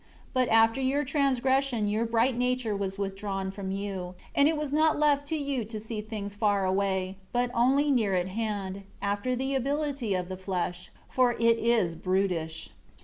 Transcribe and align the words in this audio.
But 0.33 0.49
after 0.49 0.81
your 0.81 1.03
transgression 1.05 1.87
your 1.87 2.05
bright 2.07 2.35
nature 2.35 2.75
was 2.75 2.97
withdrawn 2.97 3.51
from 3.51 3.69
you; 3.69 4.15
and 4.33 4.47
it 4.47 4.57
was 4.57 4.73
not 4.73 4.97
left 4.97 5.27
to 5.27 5.35
you 5.37 5.63
to 5.65 5.79
see 5.79 6.01
things 6.01 6.33
far 6.33 6.65
away, 6.65 7.17
but 7.31 7.51
only 7.53 7.91
near 7.91 8.15
at 8.15 8.29
hand; 8.29 8.81
after 8.99 9.35
the 9.35 9.53
ability 9.53 10.15
of 10.15 10.27
the 10.27 10.37
flesh; 10.37 10.89
for 11.07 11.33
it 11.33 11.59
is 11.59 11.93
brutish." 11.95 12.71